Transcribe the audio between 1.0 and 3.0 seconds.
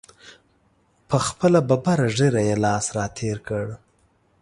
پر خپله ببره ږیره یې لاس